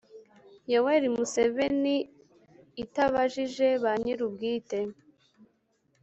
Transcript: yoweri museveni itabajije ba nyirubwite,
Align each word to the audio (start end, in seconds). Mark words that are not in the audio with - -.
yoweri 0.71 1.07
museveni 1.17 1.95
itabajije 2.83 3.67
ba 3.83 3.93
nyirubwite, 4.01 4.79